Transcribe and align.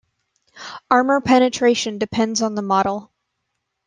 Armour 0.89 1.21
penetration 1.21 1.99
depends 1.99 2.41
on 2.41 2.55
the 2.55 2.63
model. 2.63 3.11